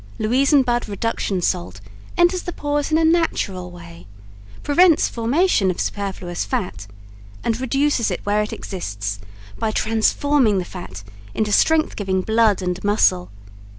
Louisenbad 0.17 0.87
Reduction 0.87 1.43
Salt 1.43 1.79
enters 2.17 2.41
the 2.41 2.51
pores 2.51 2.89
in 2.91 2.97
a 2.97 3.05
natural 3.05 3.69
way, 3.69 4.07
prevents 4.63 5.07
formation 5.07 5.69
of 5.69 5.79
superfluous 5.79 6.43
fat 6.43 6.87
and 7.43 7.61
reduces 7.61 8.09
it 8.09 8.21
where 8.23 8.41
it 8.41 8.51
exists 8.51 9.19
by 9.59 9.69
transforming 9.69 10.57
the 10.57 10.65
fat 10.65 11.03
into 11.35 11.51
strength 11.51 11.95
giving 11.95 12.21
blood 12.23 12.63
and 12.63 12.83
muscle. 12.83 13.29